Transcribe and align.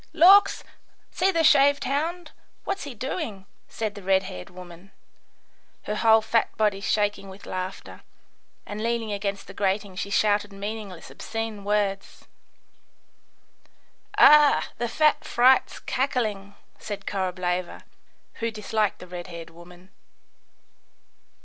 "Lawks! 0.13 0.63
see 1.11 1.29
the 1.29 1.43
shaved 1.43 1.83
hound, 1.83 2.31
what 2.63 2.81
he's 2.81 2.97
doing," 2.97 3.45
said 3.69 3.93
the 3.93 4.01
red 4.01 4.23
haired 4.23 4.49
woman, 4.49 4.89
her 5.83 5.93
whole 5.95 6.23
fat 6.23 6.57
body 6.57 6.81
shaking 6.81 7.29
with 7.29 7.45
laughter; 7.45 8.01
and 8.65 8.81
leaning 8.81 9.11
against 9.11 9.45
the 9.45 9.53
grating 9.53 9.95
she 9.95 10.09
shouted 10.09 10.51
meaning 10.51 10.89
less 10.89 11.11
obscene 11.11 11.63
words. 11.63 12.27
"Ugh, 14.17 14.63
the 14.79 14.89
fat 14.89 15.23
fright's 15.23 15.77
cackling," 15.79 16.55
said 16.79 17.05
Korableva, 17.05 17.83
who 18.39 18.49
disliked 18.49 18.97
the 18.97 19.05
red 19.07 19.27
haired 19.27 19.51
woman. 19.51 19.91